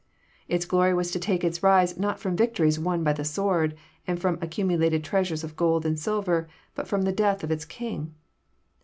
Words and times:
Its 0.47 0.65
glory 0.65 0.95
was 0.95 1.11
to 1.11 1.19
take 1.19 1.43
its 1.43 1.61
rise 1.61 1.95
not 1.95 2.19
from 2.19 2.35
victories 2.35 2.79
won 2.79 3.03
by 3.03 3.13
the 3.13 3.23
sword, 3.23 3.75
and 4.07 4.19
from 4.19 4.39
accumulated 4.41 5.03
treasures 5.03 5.43
of 5.43 5.55
gold 5.55 5.85
and 5.85 5.99
silver, 5.99 6.49
but 6.73 6.87
from 6.87 7.03
the 7.03 7.11
death 7.13 7.43
of 7.43 7.51
its 7.51 7.65
King. 7.65 8.15